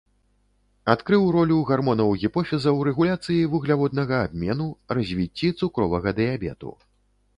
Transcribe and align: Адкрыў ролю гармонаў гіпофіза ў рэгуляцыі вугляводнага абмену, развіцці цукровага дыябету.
Адкрыў 0.93 1.23
ролю 1.35 1.57
гармонаў 1.71 2.15
гіпофіза 2.23 2.59
ў 2.61 2.79
рэгуляцыі 2.89 3.37
вугляводнага 3.51 4.17
абмену, 4.29 4.67
развіцці 4.99 5.55
цукровага 5.61 6.09
дыябету. 6.23 6.69